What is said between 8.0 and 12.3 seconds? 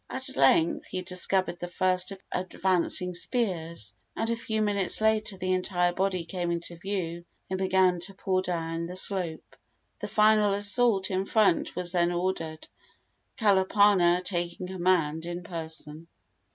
pour down the slope. The final assault in front was then